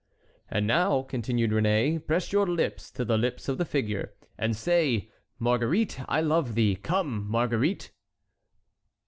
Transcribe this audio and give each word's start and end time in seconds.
"And 0.49 0.65
now," 0.65 1.03
continued 1.03 1.51
Réné, 1.51 2.03
"press 2.07 2.31
your 2.31 2.47
lips 2.47 2.89
to 2.89 3.05
the 3.05 3.19
lips 3.19 3.47
of 3.47 3.59
the 3.59 3.65
figure, 3.65 4.15
and 4.35 4.55
say: 4.55 5.11
'Marguerite, 5.37 5.99
I 6.09 6.21
love 6.21 6.55
thee! 6.55 6.75
Come, 6.75 7.29
Marguerite!'" 7.29 7.91